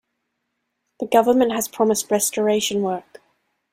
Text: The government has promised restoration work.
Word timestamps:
The 0.99 1.05
government 1.05 1.51
has 1.51 1.67
promised 1.67 2.09
restoration 2.09 2.81
work. 2.81 3.21